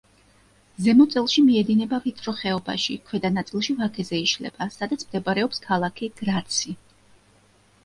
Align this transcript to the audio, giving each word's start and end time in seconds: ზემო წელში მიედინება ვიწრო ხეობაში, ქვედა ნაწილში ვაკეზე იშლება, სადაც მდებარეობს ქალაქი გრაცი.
ზემო 0.85 1.05
წელში 1.15 1.43
მიედინება 1.49 1.99
ვიწრო 2.05 2.33
ხეობაში, 2.39 2.97
ქვედა 3.11 3.31
ნაწილში 3.37 3.77
ვაკეზე 3.83 4.23
იშლება, 4.23 4.71
სადაც 4.79 5.07
მდებარეობს 5.11 5.65
ქალაქი 5.69 6.13
გრაცი. 6.25 6.77